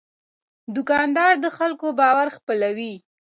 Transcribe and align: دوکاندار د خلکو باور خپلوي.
دوکاندار 0.75 1.31
د 1.43 1.45
خلکو 1.57 1.87
باور 1.99 2.27
خپلوي. 2.37 2.93